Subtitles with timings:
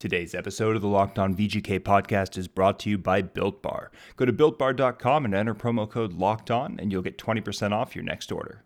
[0.00, 3.90] Today's episode of the Locked On VGK podcast is brought to you by Built Bar.
[4.14, 8.04] Go to builtbar.com and enter promo code Locked On, and you'll get 20% off your
[8.04, 8.62] next order.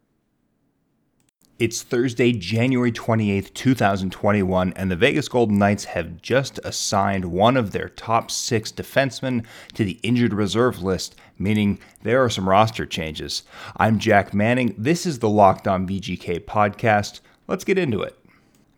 [1.58, 7.72] It's Thursday, January 28th, 2021, and the Vegas Golden Knights have just assigned one of
[7.72, 13.42] their top six defensemen to the injured reserve list, meaning there are some roster changes.
[13.78, 14.74] I'm Jack Manning.
[14.76, 17.20] This is the Locked On VGK podcast.
[17.48, 18.21] Let's get into it.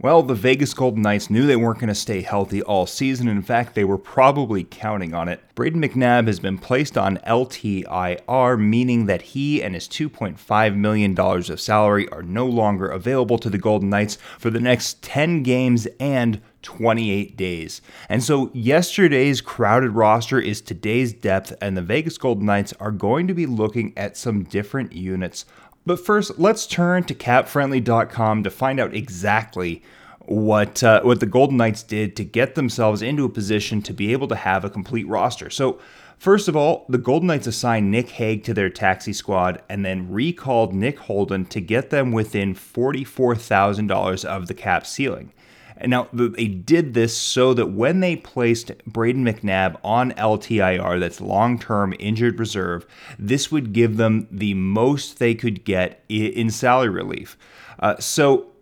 [0.01, 3.29] Well, the Vegas Golden Knights knew they weren't going to stay healthy all season.
[3.29, 5.41] In fact, they were probably counting on it.
[5.55, 11.61] Brayden McNabb has been placed on LTIR, meaning that he and his $2.5 million of
[11.61, 16.43] salary are no longer available to the Golden Knights for the next 10 games and
[16.63, 17.81] 28 days.
[18.09, 23.29] And so yesterday's crowded roster is today's depth, and the Vegas Golden Knights are going
[23.29, 25.45] to be looking at some different units
[25.87, 29.83] but first, let's turn to capfriendly.com to find out exactly
[30.27, 34.13] what uh, what the Golden Knights did to get themselves into a position to be
[34.13, 35.51] able to have a complete roster.
[35.51, 35.79] So,
[36.19, 40.11] first of all, the Golden Knights assigned Nick Hague to their taxi squad and then
[40.11, 45.33] recalled Nick Holden to get them within $44,000 of the cap ceiling.
[45.77, 51.21] And now they did this so that when they placed Brayden McNabb on LTIR, that's
[51.21, 52.87] long term injured reserve,
[53.19, 57.37] this would give them the most they could get in salary relief.
[57.81, 58.53] Uh, so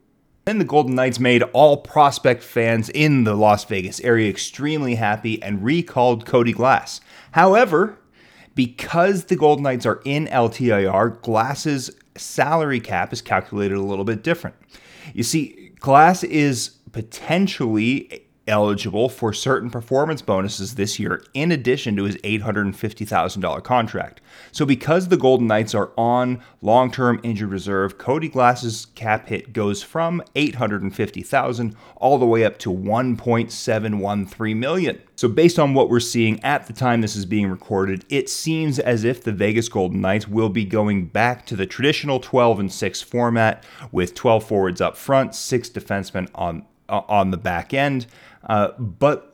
[0.45, 5.41] then the Golden Knights made all prospect fans in the Las Vegas area extremely happy
[5.43, 7.01] and recalled Cody Glass.
[7.33, 7.99] However,
[8.55, 14.23] because the Golden Knights are in LTIR, Glass's salary cap is calculated a little bit
[14.23, 14.57] different.
[15.15, 22.05] You see, Glass is potentially eligible for certain performance bonuses this year in addition to
[22.05, 24.21] his $850,000 contract.
[24.51, 29.83] So because the Golden Knights are on long-term injured reserve, Cody Glass's cap hit goes
[29.83, 35.01] from 850,000 all the way up to 1.713 million.
[35.15, 38.81] So based on what we're seeing at the time this is being recorded, it seems
[38.81, 42.73] as if the Vegas Golden Knights will be going back to the traditional 12 and
[42.73, 48.07] 6 format with 12 forwards up front, 6 defensemen on on the back end.
[48.45, 49.33] Uh, but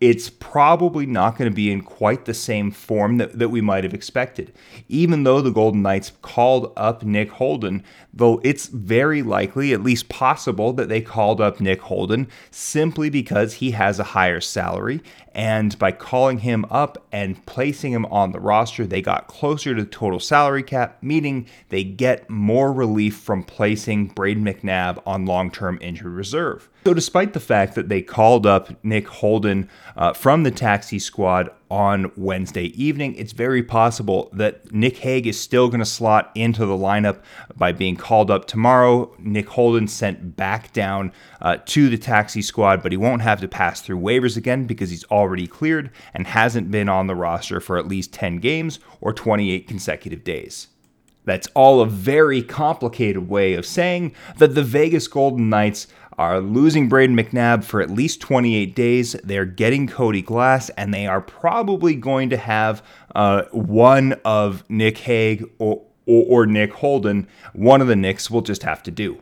[0.00, 3.82] it's probably not going to be in quite the same form that, that we might
[3.82, 4.52] have expected.
[4.88, 10.10] Even though the Golden Knights called up Nick Holden, though it's very likely, at least
[10.10, 15.00] possible, that they called up Nick Holden simply because he has a higher salary.
[15.36, 19.84] And by calling him up and placing him on the roster, they got closer to
[19.84, 25.78] total salary cap, meaning they get more relief from placing Brayden McNabb on long term
[25.82, 26.70] injured reserve.
[26.86, 31.50] So, despite the fact that they called up Nick Holden uh, from the taxi squad
[31.70, 36.64] on Wednesday evening, it's very possible that Nick Hague is still going to slot into
[36.64, 37.22] the lineup
[37.56, 39.14] by being called up tomorrow.
[39.18, 43.48] Nick Holden sent back down uh, to the taxi squad, but he won't have to
[43.48, 47.78] pass through waivers again because he's already cleared and hasn't been on the roster for
[47.78, 50.68] at least 10 games or 28 consecutive days.
[51.26, 55.88] That's all a very complicated way of saying that the Vegas Golden Knights
[56.18, 59.12] are losing Brayden McNabb for at least 28 days.
[59.24, 62.82] They're getting Cody Glass, and they are probably going to have
[63.14, 67.28] uh, one of Nick Hague or, or, or Nick Holden.
[67.52, 69.20] One of the Knicks will just have to do.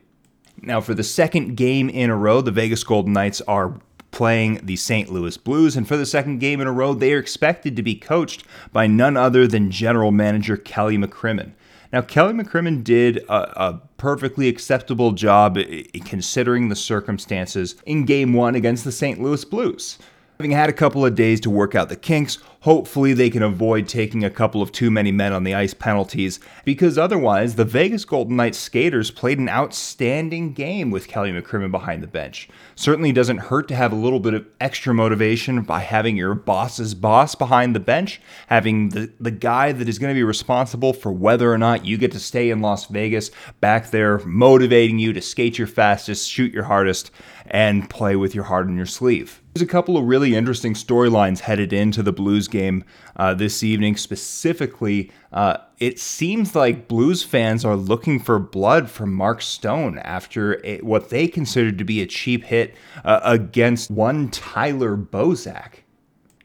[0.63, 3.75] Now, for the second game in a row, the Vegas Golden Knights are
[4.13, 5.13] playing the St.
[5.13, 7.97] Louis Blues, and for the second game in a row, they are expected to be
[7.97, 11.53] coached by none other than general manager Kelly McCrimmon.
[11.95, 15.57] Now, Kelly McCrimmon did a, a perfectly acceptable job
[16.05, 19.23] considering the circumstances in game one against the St.
[19.23, 20.01] Louis Blues.
[20.41, 23.87] Having had a couple of days to work out the kinks, hopefully they can avoid
[23.87, 28.07] taking a couple of too many men on the ice penalties, because otherwise, the Vegas
[28.07, 32.49] Golden Knights skaters played an outstanding game with Kelly McCrimmon behind the bench.
[32.75, 36.95] Certainly doesn't hurt to have a little bit of extra motivation by having your boss's
[36.95, 41.13] boss behind the bench, having the, the guy that is going to be responsible for
[41.13, 43.31] whether or not you get to stay in Las Vegas
[43.61, 47.11] back there motivating you to skate your fastest, shoot your hardest,
[47.47, 49.43] and play with your heart on your sleeve.
[49.55, 52.85] There's a couple of really interesting storylines headed into the Blues game
[53.17, 53.97] uh, this evening.
[53.97, 60.65] Specifically, uh, it seems like Blues fans are looking for blood from Mark Stone after
[60.65, 62.75] a, what they considered to be a cheap hit
[63.05, 65.83] uh, against one Tyler Bozak.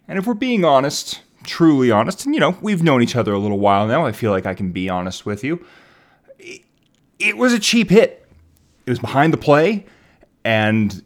[0.08, 3.40] And if we're being honest, truly honest, and you know, we've known each other a
[3.40, 5.64] little while now, I feel like I can be honest with you.
[6.40, 6.64] It,
[7.20, 8.26] it was a cheap hit.
[8.86, 9.86] It was behind the play,
[10.44, 11.04] and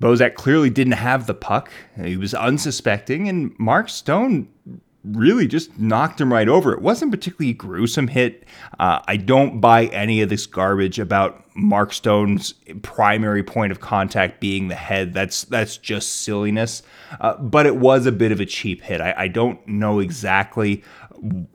[0.00, 1.70] Bozak clearly didn't have the puck.
[2.02, 4.48] He was unsuspecting, and Mark Stone
[5.04, 6.72] really just knocked him right over.
[6.72, 8.44] It wasn't particularly gruesome hit.
[8.78, 14.40] Uh, I don't buy any of this garbage about Mark Stone's primary point of contact
[14.40, 15.12] being the head.
[15.12, 16.82] That's that's just silliness.
[17.20, 19.00] Uh, but it was a bit of a cheap hit.
[19.00, 20.82] I, I don't know exactly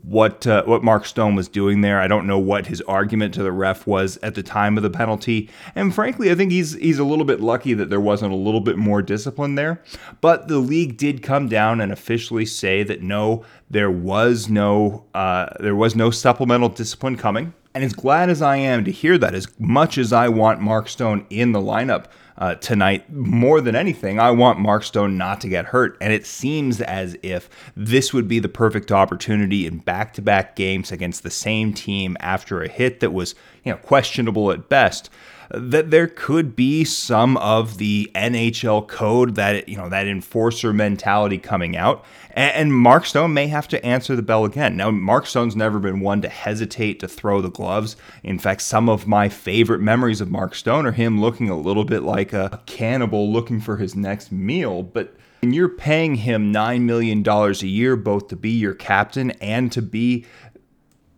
[0.02, 2.00] what uh, what Mark Stone was doing there.
[2.00, 4.90] I don't know what his argument to the ref was at the time of the
[4.90, 5.50] penalty.
[5.76, 8.62] And frankly, I think he's he's a little bit lucky that there wasn't a little
[8.62, 9.84] bit more discipline there.
[10.22, 15.48] But the league did come down and officially say that no, there was no uh,
[15.60, 17.54] there was no supplemental discipline coming.
[17.74, 20.88] And as glad as I am to hear that, as much as I want Mark
[20.88, 22.06] Stone in the lineup,
[22.38, 23.12] uh, tonight.
[23.12, 25.98] More than anything, I want Mark Stone not to get hurt.
[26.00, 30.56] And it seems as if this would be the perfect opportunity in back to back
[30.56, 35.10] games against the same team after a hit that was, you know, questionable at best
[35.52, 41.38] that there could be some of the NHL code that you know that enforcer mentality
[41.38, 44.78] coming out, and Mark Stone may have to answer the bell again.
[44.78, 47.96] Now, Mark Stone's never been one to hesitate to throw the gloves.
[48.24, 51.86] In fact, some of my favorite memories of Mark Stone are him looking a little
[51.86, 55.16] bit like a cannibal looking for his next meal, but.
[55.44, 59.84] And you're paying him $9 million a year both to be your captain and to
[59.84, 60.26] be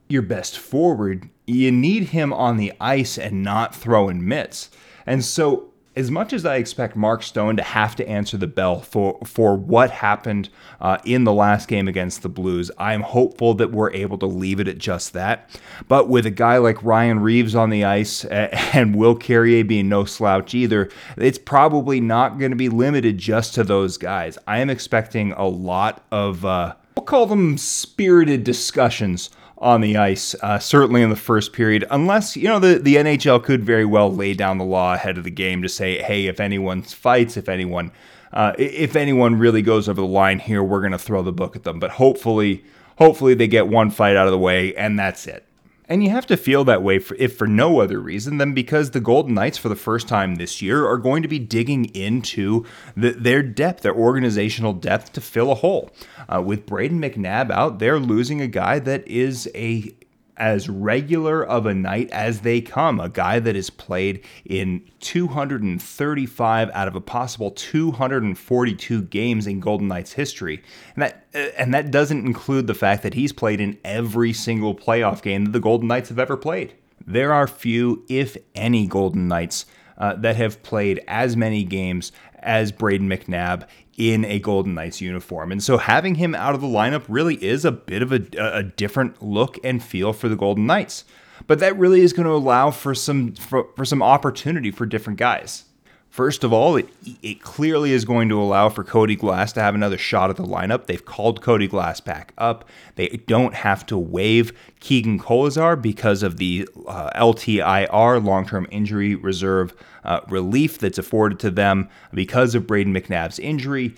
[0.10, 4.69] your best forward, you need him on the ice and not throwing mitts.
[5.06, 5.66] And so,
[5.96, 9.56] as much as I expect Mark Stone to have to answer the bell for for
[9.56, 10.50] what happened
[10.80, 14.60] uh, in the last game against the Blues, I'm hopeful that we're able to leave
[14.60, 15.50] it at just that.
[15.88, 20.06] But with a guy like Ryan Reaves on the ice and Will Carrier being no
[20.06, 24.38] slouch either, it's probably not going to be limited just to those guys.
[24.48, 26.45] I am expecting a lot of.
[26.45, 31.85] Uh, we'll call them spirited discussions on the ice, uh, certainly in the first period,
[31.91, 35.23] unless, you know, the, the NHL could very well lay down the law ahead of
[35.25, 37.91] the game to say, hey, if anyone fights, if anyone.
[38.31, 41.56] Uh, if anyone really goes over the line here, we're going to throw the book
[41.56, 41.79] at them.
[41.79, 42.63] But hopefully,
[42.97, 45.49] hopefully they get one fight out of the way, and that's it.
[45.89, 48.91] And you have to feel that way for, if for no other reason than because
[48.91, 52.63] the Golden Knights, for the first time this year, are going to be digging into
[52.95, 55.89] the, their depth, their organizational depth to fill a hole.
[56.31, 59.91] Uh, with Brayden McNabb out, they're losing a guy that is a
[60.39, 63.00] as regular of a night as they come.
[63.00, 69.88] A guy that has played in 235 out of a possible 242 games in Golden
[69.88, 70.63] Knights history,
[70.95, 74.74] and that uh, and that doesn't include the fact that he's played in every single
[74.74, 76.74] playoff game that the Golden Knights have ever played.
[77.06, 79.65] There are few, if any, Golden Knights
[79.97, 82.12] uh, that have played as many games
[82.42, 83.68] as Brayden McNabb
[84.00, 85.51] in a Golden Knights uniform.
[85.51, 88.63] And so having him out of the lineup really is a bit of a, a
[88.63, 91.04] different look and feel for the Golden Knights.
[91.48, 95.19] But that really is going to allow for some for, for some opportunity for different
[95.19, 95.66] guys.
[96.09, 96.89] First of all, it,
[97.21, 100.44] it clearly is going to allow for Cody Glass to have another shot at the
[100.44, 100.88] lineup.
[100.88, 102.67] They've called Cody Glass back up.
[102.95, 109.13] They don't have to waive Keegan Kolesar because of the uh, LTIR, long term injury
[109.13, 113.95] reserve uh, relief that's afforded to them because of Brayden McNabb's injury.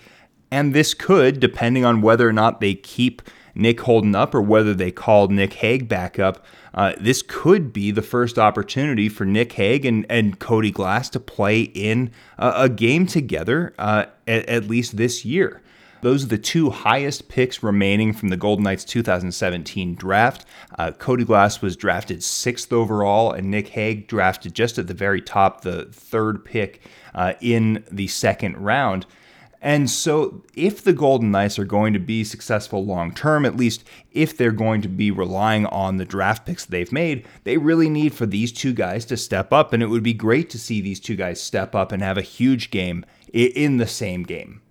[0.50, 3.22] And this could, depending on whether or not they keep
[3.54, 6.44] Nick Holden up or whether they called Nick Hague back up,
[6.74, 11.20] uh, this could be the first opportunity for Nick Hague and, and Cody Glass to
[11.20, 15.62] play in a, a game together, uh, at, at least this year.
[16.02, 20.44] Those are the two highest picks remaining from the Golden Knights 2017 draft.
[20.76, 25.20] Uh, Cody Glass was drafted sixth overall, and Nick Hague drafted just at the very
[25.20, 26.80] top, the third pick
[27.14, 29.06] uh, in the second round.
[29.64, 33.84] And so, if the Golden Knights are going to be successful long term, at least
[34.10, 38.12] if they're going to be relying on the draft picks they've made, they really need
[38.12, 39.72] for these two guys to step up.
[39.72, 42.22] And it would be great to see these two guys step up and have a
[42.22, 44.62] huge game in the same game.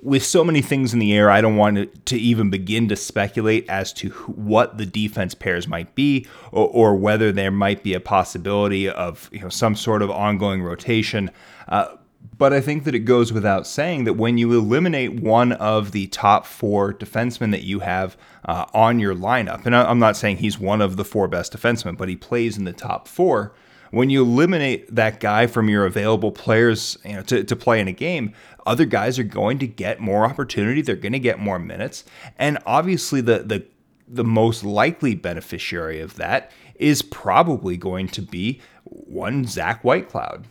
[0.00, 3.68] With so many things in the air, I don't want to even begin to speculate
[3.68, 8.00] as to what the defense pairs might be, or, or whether there might be a
[8.00, 11.32] possibility of you know some sort of ongoing rotation.
[11.66, 11.96] Uh,
[12.38, 16.06] but I think that it goes without saying that when you eliminate one of the
[16.08, 20.58] top four defensemen that you have uh, on your lineup, and I'm not saying he's
[20.58, 23.54] one of the four best defensemen, but he plays in the top four.
[23.90, 27.88] When you eliminate that guy from your available players you know, to, to play in
[27.88, 28.34] a game,
[28.66, 30.82] other guys are going to get more opportunity.
[30.82, 32.04] They're going to get more minutes.
[32.38, 33.64] And obviously, the, the,
[34.08, 40.44] the most likely beneficiary of that is probably going to be one Zach Whitecloud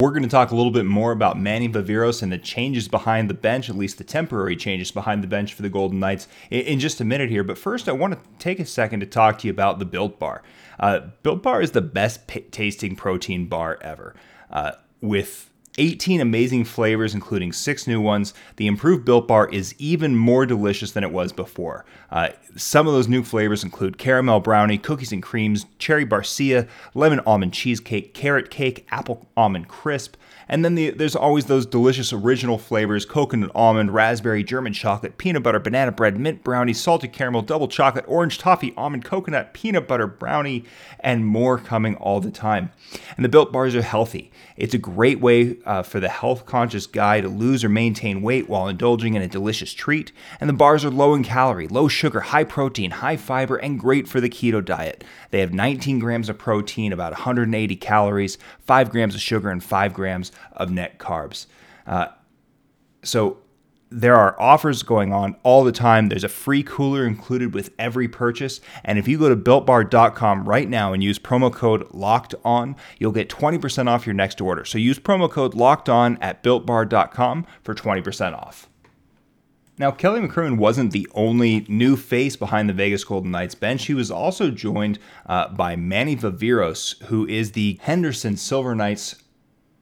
[0.00, 3.28] We're going to talk a little bit more about Manny Viveiros and the changes behind
[3.28, 6.78] the bench, at least the temporary changes behind the bench for the Golden Knights, in,
[6.78, 7.42] just a minute here.
[7.42, 10.20] But first, I want to take a second to talk to you about the Built
[10.20, 10.44] Bar.
[10.78, 14.14] Uh, Built Bar is the best p- tasting protein bar ever.
[14.52, 18.34] Uh, with 18 amazing flavors, including six new ones.
[18.56, 21.84] The improved Built Bar is even more delicious than it was before.
[22.10, 27.20] Uh, some of those new flavors include caramel brownie, cookies and creams, cherry barcia, lemon
[27.20, 30.16] almond cheesecake, carrot cake, apple almond crisp,
[30.48, 35.42] and then the, there's always those delicious original flavors coconut almond, raspberry, German chocolate, peanut
[35.42, 40.06] butter, banana bread, mint brownie, salted caramel, double chocolate, orange toffee, almond coconut, peanut butter
[40.06, 40.64] brownie,
[41.00, 42.70] and more coming all the time.
[43.16, 44.32] And the built bars are healthy.
[44.56, 48.48] It's a great way uh, for the health conscious guy to lose or maintain weight
[48.48, 50.12] while indulging in a delicious treat.
[50.40, 54.08] And the bars are low in calorie, low sugar, high protein, high fiber, and great
[54.08, 55.04] for the keto diet.
[55.30, 59.94] They have 19 grams of protein, about 180 calories, 5 grams of sugar, and 5
[59.94, 61.46] grams of net carbs.
[61.86, 62.08] Uh,
[63.02, 63.38] so
[63.90, 66.08] there are offers going on all the time.
[66.08, 68.60] There's a free cooler included with every purchase.
[68.84, 73.12] And if you go to builtbar.com right now and use promo code locked on, you'll
[73.12, 74.64] get 20% off your next order.
[74.64, 78.68] So use promo code locked on at builtbar.com for 20% off.
[79.78, 83.86] Now, Kelly McCrimmon wasn't the only new face behind the Vegas Golden Knights bench.
[83.86, 89.14] He was also joined uh, by Manny Viveiros, who is the Henderson Silver Knights'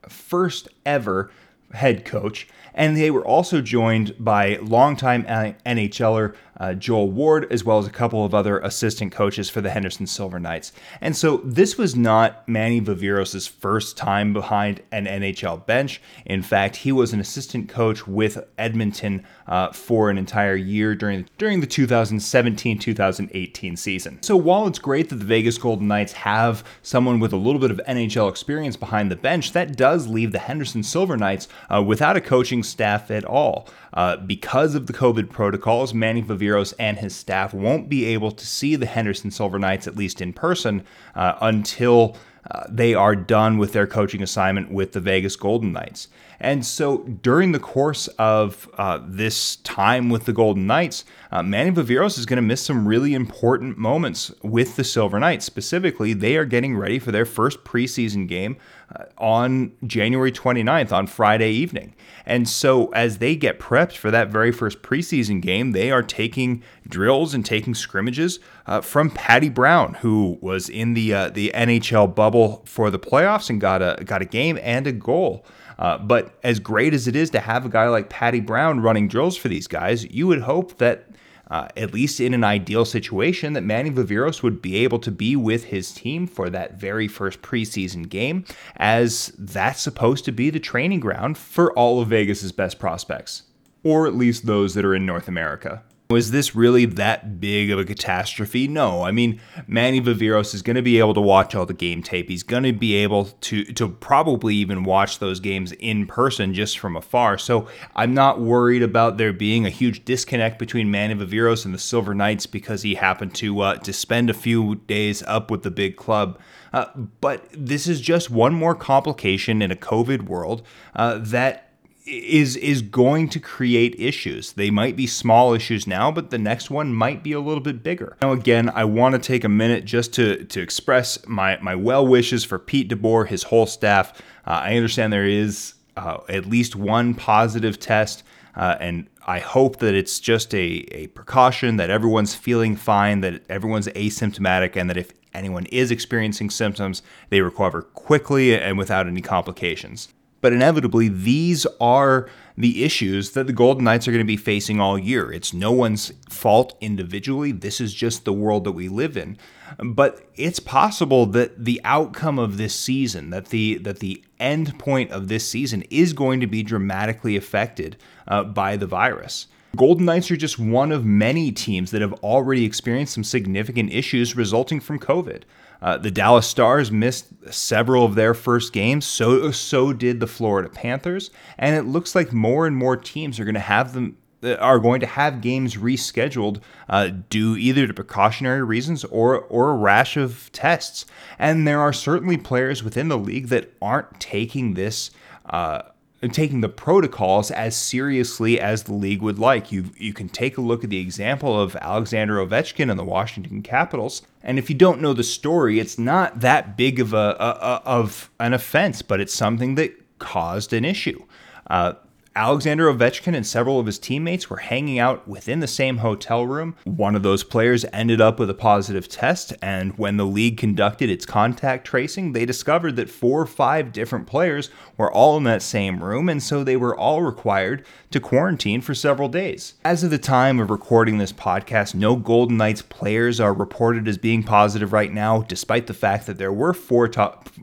[0.08, 1.30] first ever
[1.72, 2.48] head coach.
[2.74, 7.90] And they were also joined by longtime NHLer uh, Joel Ward, as well as a
[7.90, 10.72] couple of other assistant coaches for the Henderson Silver Knights.
[11.00, 16.00] And so this was not Manny Viveiros' first time behind an NHL bench.
[16.24, 21.28] In fact, he was an assistant coach with Edmonton uh, for an entire year during,
[21.38, 24.22] during the 2017 2018 season.
[24.22, 27.70] So while it's great that the Vegas Golden Knights have someone with a little bit
[27.70, 32.16] of NHL experience behind the bench, that does leave the Henderson Silver Knights uh, without
[32.16, 33.68] a coaching staff at all.
[33.92, 36.45] Uh, because of the COVID protocols, Manny Viveiros
[36.78, 40.32] and his staff won't be able to see the Henderson Silver Knights, at least in
[40.32, 40.84] person,
[41.14, 42.16] uh, until
[42.50, 46.08] uh, they are done with their coaching assignment with the Vegas Golden Knights.
[46.40, 51.70] And so during the course of uh, this time with the Golden Knights, uh, Manny
[51.70, 55.44] Viveiros is going to miss some really important moments with the Silver Knights.
[55.44, 58.56] Specifically, they are getting ready for their first preseason game
[58.94, 61.94] uh, on January 29th, on Friday evening.
[62.24, 66.62] And so as they get prepped for that very first preseason game, they are taking
[66.88, 72.14] drills and taking scrimmages uh, from Patty Brown, who was in the uh, the NHL
[72.14, 75.44] bubble for the playoffs and got a got a game and a goal.
[75.78, 79.08] Uh, but as great as it is to have a guy like Patty Brown running
[79.08, 81.06] drills for these guys, you would hope that
[81.48, 85.36] uh, at least in an ideal situation, that Manny Viveiros would be able to be
[85.36, 88.44] with his team for that very first preseason game,
[88.76, 93.42] as that's supposed to be the training ground for all of Vegas's best prospects,
[93.84, 95.82] or at least those that are in North America.
[96.08, 98.68] Was this really that big of a catastrophe?
[98.68, 99.02] No.
[99.02, 102.28] I mean, Manny Viveiros is going to be able to watch all the game tape.
[102.28, 106.78] He's going to be able to to probably even watch those games in person just
[106.78, 107.38] from afar.
[107.38, 111.78] So I'm not worried about there being a huge disconnect between Manny Viveiros and the
[111.78, 115.70] Silver Knights because he happened to uh, to spend a few days up with the
[115.70, 116.38] big club.
[116.72, 116.86] Uh,
[117.20, 120.62] but this is just one more complication in a COVID world
[120.94, 121.65] uh, that
[122.06, 124.52] is is going to create issues.
[124.52, 127.82] They might be small issues now, but the next one might be a little bit
[127.82, 128.16] bigger.
[128.22, 132.06] Now, again, I want to take a minute just to to express my my well
[132.06, 134.20] wishes for Pete DeBoer, his whole staff.
[134.46, 138.22] Uh, I understand there is uh, at least one positive test,
[138.54, 143.42] uh, and I hope that it's just a, a precaution, that everyone's feeling fine, that
[143.48, 149.20] everyone's asymptomatic, and that if anyone is experiencing symptoms, they recover quickly and without any
[149.20, 150.08] complications.
[150.46, 154.78] But inevitably, these are the issues that the Golden Knights are going to be facing
[154.78, 155.32] all year.
[155.32, 157.50] It's no one's fault individually.
[157.50, 159.38] This is just the world that we live in.
[159.82, 165.10] But it's possible that the outcome of this season, that the that the end point
[165.10, 167.96] of this season is going to be dramatically affected
[168.28, 169.48] uh, by the virus.
[169.74, 174.36] Golden Knights are just one of many teams that have already experienced some significant issues
[174.36, 175.42] resulting from COVID.
[175.82, 180.68] Uh, the Dallas Stars missed several of their first games, so so did the Florida
[180.68, 184.54] Panthers, and it looks like more and more teams are going to have them uh,
[184.54, 189.76] are going to have games rescheduled uh, due either to precautionary reasons or or a
[189.76, 191.06] rash of tests.
[191.38, 195.10] And there are certainly players within the league that aren't taking this.
[195.46, 195.82] Uh,
[196.28, 199.72] taking the protocols as seriously as the league would like.
[199.72, 203.62] You you can take a look at the example of Alexander Ovechkin and the Washington
[203.62, 207.50] Capitals, and if you don't know the story, it's not that big of a, a,
[207.50, 211.22] a of an offense, but it's something that caused an issue.
[211.68, 211.94] Uh,
[212.36, 216.76] Alexander Ovechkin and several of his teammates were hanging out within the same hotel room.
[216.84, 221.08] One of those players ended up with a positive test, and when the league conducted
[221.08, 225.62] its contact tracing, they discovered that four or five different players were all in that
[225.62, 229.72] same room, and so they were all required to quarantine for several days.
[229.82, 234.18] As of the time of recording this podcast, no Golden Knights players are reported as
[234.18, 237.10] being positive right now, despite the fact that there were four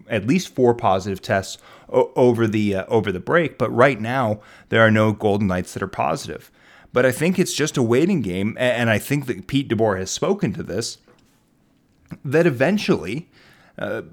[0.10, 1.60] at least four positive tests
[1.90, 3.58] over the uh, over the break.
[3.58, 6.52] But right now, there are no Golden Knights that are positive.
[6.92, 10.12] But I think it's just a waiting game, and I think that Pete DeBoer has
[10.12, 11.00] spoken to this.
[12.24, 13.30] That eventually,
[13.80, 14.04] uh,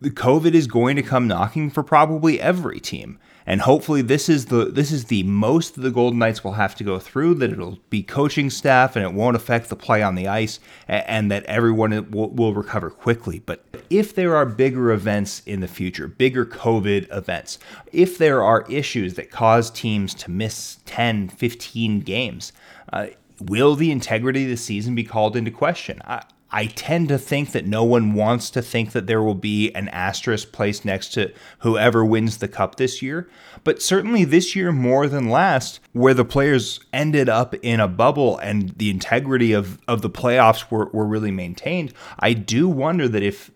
[0.00, 4.46] the COVID is going to come knocking for probably every team and hopefully this is
[4.46, 7.36] the this is the most the Golden Knights will have to go through.
[7.36, 11.30] That it'll be coaching staff and it won't affect the play on the ice, and,
[11.30, 13.38] that everyone will, will recover quickly.
[13.38, 17.58] But if there are bigger events in the future, bigger COVID events,
[17.90, 22.52] if there are issues that cause teams to miss 10, 15 games.
[22.92, 23.06] Uh,
[23.40, 26.00] will the integrity of the season be called into question?
[26.04, 29.72] I, I tend to think that no one wants to think that there will be
[29.74, 33.28] an asterisk placed next to whoever wins the cup this year.
[33.64, 38.38] But certainly this year, more than last, where the players ended up in a bubble
[38.38, 43.22] and the integrity of, of the playoffs were, were really maintained, I do wonder that
[43.22, 43.50] if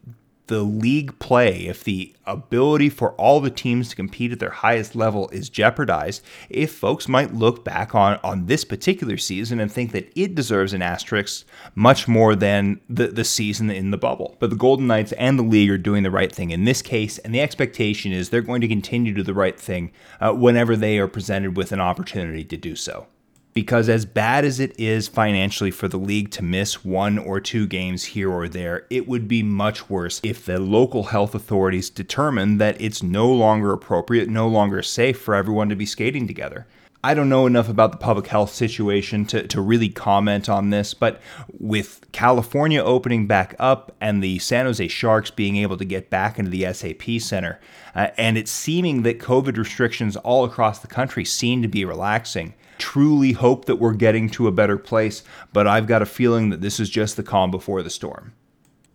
[0.47, 4.95] the league play, if the ability for all the teams to compete at their highest
[4.95, 9.93] level is jeopardized, if folks might look back on, on this particular season and think
[9.93, 14.37] that it deserves an asterisk much more than the, the season in the bubble.
[14.41, 17.19] But the Golden Knights and the league are doing the right thing in this case,
[17.19, 20.77] and the expectation is they're going to continue to do the right thing uh, whenever
[20.77, 23.07] they are presented with an opportunity to do so
[23.55, 27.67] because as bad as it is financially for the league to miss one or two
[27.67, 32.59] games here or there, it would be much worse if the local health authorities determine
[32.59, 36.67] that it's no longer appropriate, no longer safe for everyone to be skating together.
[37.05, 40.95] I don't know enough about the public health situation to, to really comment on this,
[40.95, 41.21] but
[41.59, 46.39] with California opening back up and the San Jose Sharks being able to get back
[46.39, 47.59] into the SAP Center,
[47.97, 52.55] uh, and it's seeming that COVID restrictions all across the country seem to be relaxing,
[52.79, 56.61] truly hope that we're getting to a better place, but I've got a feeling that
[56.61, 58.33] this is just the calm before the storm.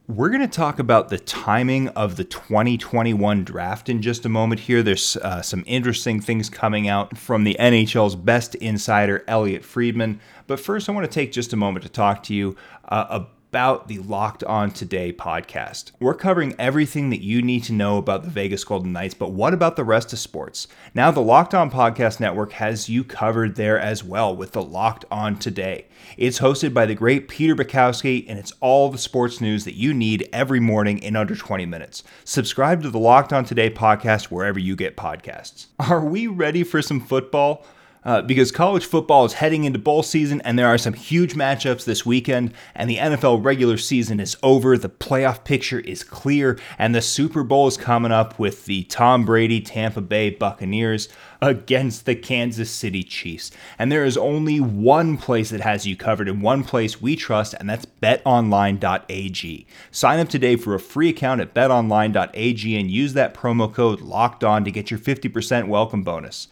[0.10, 4.62] We're going to talk about the timing of the 2021 draft in just a moment
[4.62, 4.82] here.
[4.82, 10.22] There's uh, some interesting things coming out from the NHL's best insider, Elliotte Friedman.
[10.48, 12.56] But first, I want to take just a moment to talk to you
[12.88, 15.92] uh, about the Locked On Today podcast.
[16.02, 19.54] We're covering everything that you need to know about the Vegas Golden Knights, but what
[19.54, 20.68] about the rest of sports?
[20.94, 25.06] Now, the Locked On Podcast Network has you covered there as well with the Locked
[25.10, 25.86] On Today.
[26.18, 29.94] It's hosted by the great Peter Bukowski, and it's all the sports news that you
[29.94, 32.04] need every morning in under 20 minutes.
[32.26, 35.68] Subscribe to the Locked On Today podcast wherever you get podcasts.
[35.80, 37.66] Are we ready for some football?
[38.08, 41.84] Uh, because college football is heading into bowl season and there are some huge matchups
[41.84, 44.78] this weekend, and the NFL regular season is over.
[44.78, 49.26] The playoff picture is clear, and the Super Bowl is coming up with the Tom
[49.26, 51.10] Brady Tampa Bay Buccaneers
[51.42, 53.52] against the Kansas City Chiefs.
[53.78, 57.56] And there is only one place that has you covered and one place we trust,
[57.56, 59.68] and that's betonline.ag.
[59.92, 64.46] Sign up today for a free account at betonline.ag and use that promo code locked
[64.46, 66.48] on to get your 50% welcome bonus.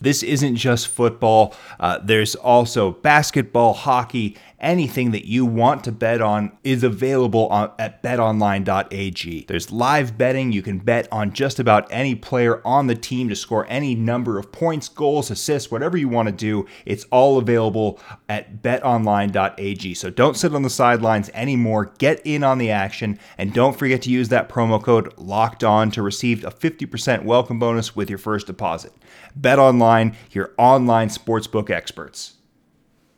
[0.00, 1.54] This isn't just football.
[1.80, 7.70] Uh, there's also basketball, hockey, anything that you want to bet on is available on,
[7.78, 9.44] at betonline.ag.
[9.46, 10.52] There's live betting.
[10.52, 14.38] You can bet on just about any player on the team to score any number
[14.38, 16.66] of points, goals, assists, whatever you want to do.
[16.84, 19.94] It's all available at betonline.ag.
[19.94, 21.92] So don't sit on the sidelines anymore.
[21.98, 25.90] Get in on the action and don't forget to use that promo code locked on
[25.92, 28.92] to receive a 50% welcome bonus with your first deposit.
[29.36, 29.58] Bet
[29.88, 32.34] online, your online sportsbook experts.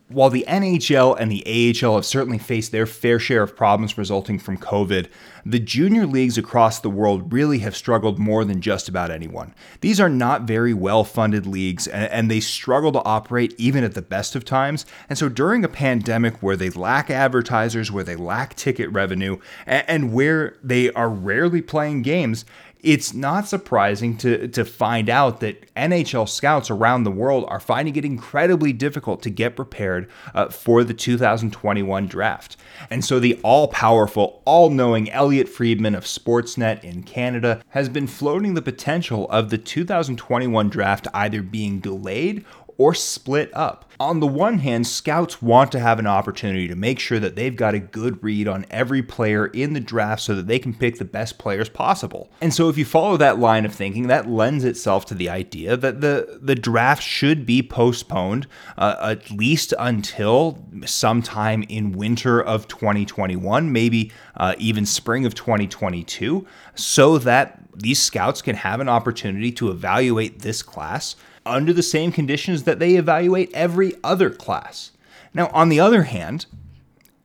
[0.08, 4.40] While the NHL and the AHL have certainly faced their fair share of problems resulting
[4.40, 5.08] from COVID,
[5.46, 9.54] the junior leagues across the world really have struggled more than just about anyone.
[9.82, 14.02] These are not very well funded leagues, and they struggle to operate even at the
[14.02, 14.84] best of times.
[15.08, 20.12] And so during a pandemic where they lack advertisers, where they lack ticket revenue, and
[20.12, 22.44] where they are rarely playing games,
[22.82, 27.96] it's not surprising to, to find out that NHL scouts around the world are finding
[27.96, 32.56] it incredibly difficult to get prepared uh, for the 2021 draft.
[32.88, 38.06] And so the all powerful, all knowing Elliotte Friedman of Sportsnet in Canada has been
[38.06, 42.44] floating the potential of the 2021 draft either being delayed
[42.80, 43.92] or split up.
[44.00, 47.54] On the one hand, scouts want to have an opportunity to make sure that they've
[47.54, 50.96] got a good read on every player in the draft so that they can pick
[50.96, 52.30] the best players possible.
[52.40, 55.76] And so if you follow that line of thinking, that lends itself to the idea
[55.76, 58.46] that the, the draft should be postponed
[58.78, 66.46] uh, at least until sometime in winter of 2021, maybe uh, even spring of 2022,
[66.74, 71.14] so that these scouts can have an opportunity to evaluate this class
[71.46, 74.92] under the same conditions that they evaluate every other class.
[75.32, 76.46] Now, on the other hand,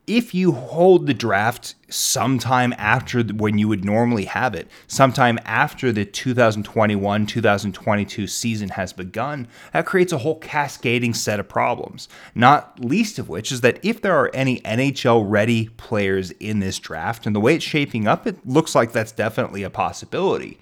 [0.06, 5.92] if you hold the draft sometime after when you would normally have it, sometime after
[5.92, 12.08] the 2021 2022 season has begun, that creates a whole cascading set of problems.
[12.34, 16.78] Not least of which is that if there are any NHL ready players in this
[16.78, 20.58] draft, and the way it's shaping up, it looks like that's definitely a possibility.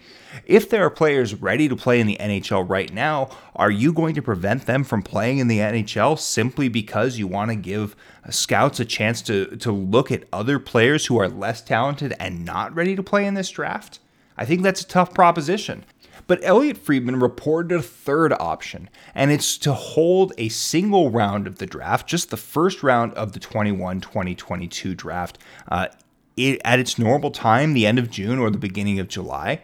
[0.47, 4.15] If there are players ready to play in the NHL right now, are you going
[4.17, 7.95] to prevent them from playing in the NHL simply because you want to give
[8.27, 12.45] uh, scouts a chance to, to look at other players who are less talented and
[12.45, 14.01] not ready to play in this draft?
[14.37, 15.85] I think that's a tough proposition.
[16.27, 21.59] But Elliotte Friedman reported a third option, and it's to hold a single round of
[21.59, 25.39] the draft, just the first round of the 21 2022 draft,
[25.71, 25.89] uh,
[26.37, 29.61] it, at its normal time, the end of June or the beginning of July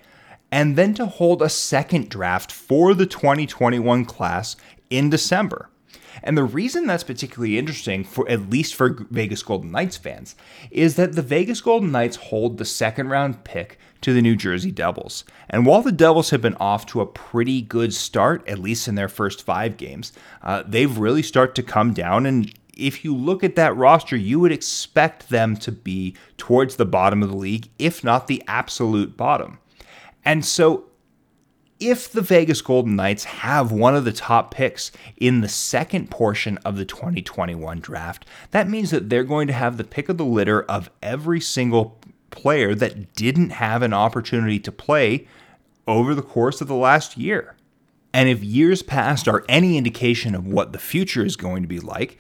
[0.53, 4.57] and then to hold a second draft for the 2021 class
[4.89, 5.69] in December.
[6.23, 10.37] And the reason that's particularly interesting, for at least for Vegas Golden Knights fans,
[10.71, 14.71] is that the Vegas Golden Knights hold the second round pick to the New Jersey
[14.71, 15.25] Devils.
[15.49, 18.95] And while the Devils have been off to a pretty good start, at least in
[18.95, 22.27] their first five games, uh, they've really start to come down.
[22.27, 26.87] And if you look at that roster, you would expect them to be towards the
[26.87, 29.59] bottom of the league, if not the absolute bottom.
[30.25, 30.89] And so
[31.81, 36.59] if the Vegas Golden Knights have one of the top picks in the second portion
[36.59, 40.25] of the 2021 draft, that means that they're going to have the pick of the
[40.25, 41.99] litter of every single
[42.31, 45.27] player that didn't have an opportunity to play
[45.87, 47.57] over the course of the last year.
[48.12, 51.81] And if years past are any indication of what the future is going to be
[51.81, 52.19] like,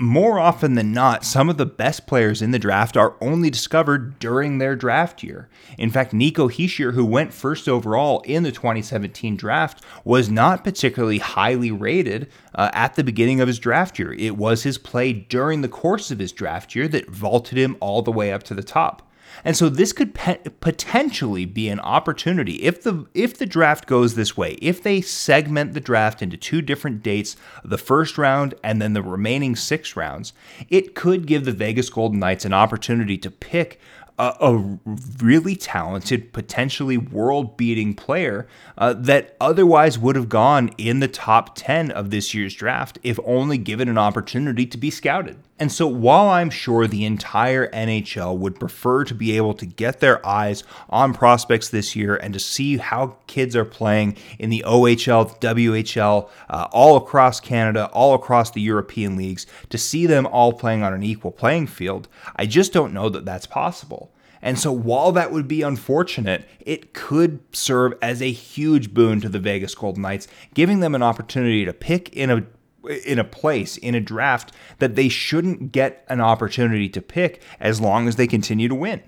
[0.00, 4.18] more often than not, some of the best players in the draft are only discovered
[4.18, 5.48] during their draft year.
[5.76, 11.18] In fact, Nico Hischier, who went first overall in the 2017 draft, was not particularly
[11.18, 14.12] highly rated uh, at the beginning of his draft year.
[14.12, 18.02] It was his play during the course of his draft year that vaulted him all
[18.02, 19.07] the way up to the top.
[19.44, 24.14] And so this could pe- potentially be an opportunity if the if the draft goes
[24.14, 28.80] this way, if they segment the draft into two different dates, the first round and
[28.80, 30.32] then the remaining 6 rounds,
[30.68, 33.80] it could give the Vegas Golden Knights an opportunity to pick
[34.18, 34.78] a, a
[35.22, 41.54] really talented, potentially world beating player uh, that otherwise would have gone in the top
[41.54, 45.36] 10 of this year's draft if only given an opportunity to be scouted.
[45.60, 49.98] And so, while I'm sure the entire NHL would prefer to be able to get
[49.98, 54.64] their eyes on prospects this year and to see how kids are playing in the
[54.64, 60.26] OHL, the WHL, uh, all across Canada, all across the European leagues, to see them
[60.26, 64.12] all playing on an equal playing field, I just don't know that that's possible.
[64.40, 69.28] And so, while that would be unfortunate, it could serve as a huge boon to
[69.28, 72.46] the Vegas Golden Knights, giving them an opportunity to pick in a
[72.88, 77.80] in a place in a draft that they shouldn't get an opportunity to pick as
[77.80, 79.02] long as they continue to win.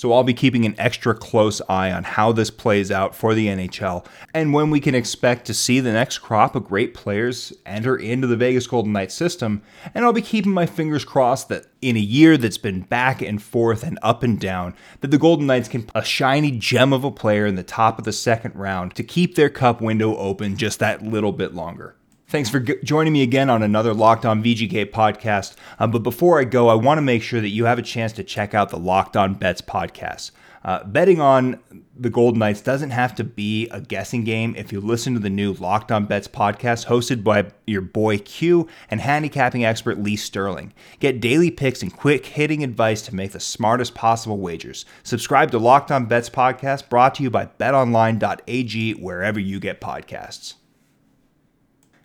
[0.00, 3.48] So I'll be keeping an extra close eye on how this plays out for the
[3.48, 7.96] NHL and when we can expect to see the next crop of great players enter
[7.96, 9.60] into the Vegas Golden Knights system.
[9.94, 13.42] And I'll be keeping my fingers crossed that in a year that's been back and
[13.42, 17.10] forth and up and down, that the Golden Knights can a shiny gem of a
[17.10, 20.78] player in the top of the second round to keep their cup window open just
[20.78, 21.94] that little bit longer.
[22.30, 25.56] Thanks for g- joining me again on another Locked On VGK podcast.
[25.80, 28.12] Um, but before I go, I want to make sure that you have a chance
[28.12, 30.30] to check out the Locked On Bets podcast.
[30.62, 31.58] Uh, betting on
[31.96, 35.28] the Golden Knights doesn't have to be a guessing game if you listen to the
[35.28, 40.72] new Locked On Bets podcast hosted by your boy Q and handicapping expert Lee Sterling.
[41.00, 44.84] Get daily picks and quick hitting advice to make the smartest possible wagers.
[45.02, 50.54] Subscribe to Locked On Bets podcast brought to you by betonline.ag wherever you get podcasts.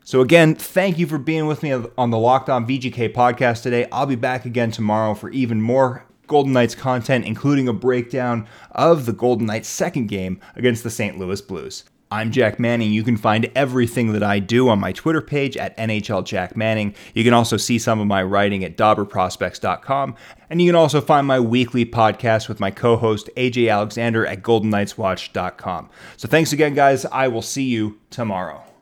[0.06, 3.88] So, again, thank you for being with me on the Locked On VGK podcast today.
[3.92, 9.08] I'll be back again tomorrow for even more Golden Knights content, including a breakdown of
[9.08, 11.18] the Golden Knights' second game against the St.
[11.18, 11.86] Louis Blues.
[12.12, 12.94] I'm Jack Manning.
[12.94, 16.94] You can find everything that I do on my Twitter page at NHL Jack Manning.
[17.16, 20.16] You can also see some of my writing at DobberProspects.com.
[20.52, 24.44] And you can also find my weekly podcast with my co host AJ Alexander at
[24.44, 25.90] GoldenKnightsWatch.com.
[26.16, 27.06] So thanks again, guys.
[27.06, 28.66] I will see you tomorrow.